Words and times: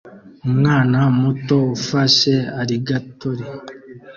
Umwana 0.47 0.97
muto 1.19 1.57
ufashe 1.77 2.33
alligator 2.59 3.37